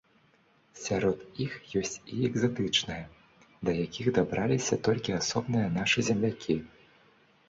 Сярод 0.85 1.17
іх 1.43 1.51
ёсць 1.81 1.97
і 2.15 2.21
экзатычныя, 2.29 3.03
да 3.69 3.75
якіх 3.85 4.09
дабраліся 4.17 4.79
толькі 4.89 5.15
асобныя 5.19 5.67
нашы 5.77 5.99
землякі. 6.09 6.57